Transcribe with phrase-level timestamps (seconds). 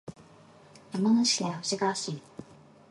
[0.93, 2.19] 山梨県富士川町